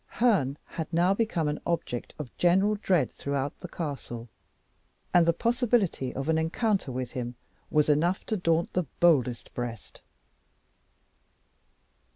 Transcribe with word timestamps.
Herne 0.07 0.57
had 0.65 0.91
now 0.91 1.13
become 1.13 1.47
an 1.47 1.59
object 1.63 2.15
of 2.17 2.35
general 2.35 2.73
dread 2.73 3.11
throughout 3.11 3.59
the 3.59 3.67
castle; 3.67 4.29
and 5.13 5.27
the 5.27 5.31
possibility 5.31 6.11
of 6.15 6.27
an 6.27 6.39
encounter 6.39 6.91
with 6.91 7.11
him 7.11 7.35
was 7.69 7.87
enough 7.87 8.25
to 8.25 8.35
daunt 8.35 8.73
the 8.73 8.85
boldest 8.99 9.53
breast. 9.53 10.01